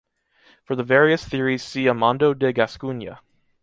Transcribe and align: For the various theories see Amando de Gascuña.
For 0.63 0.75
the 0.75 0.83
various 0.83 1.23
theories 1.25 1.61
see 1.63 1.83
Amando 1.85 2.33
de 2.35 2.51
Gascuña. 2.53 3.19